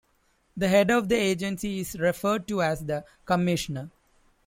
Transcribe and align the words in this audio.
The 0.57 0.67
head 0.67 0.89
of 0.89 1.09
the 1.09 1.15
agency 1.15 1.81
is 1.81 1.93
referred 1.99 2.47
to 2.47 2.63
as 2.63 2.83
the 2.83 3.05
Commissioner. 3.23 3.91